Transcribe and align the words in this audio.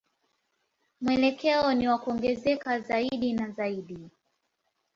Mwelekeo 1.01 1.73
ni 1.73 1.87
wa 1.87 1.97
kuongezeka 1.99 2.79
zaidi 2.79 3.33
na 3.33 3.49
zaidi. 3.51 4.09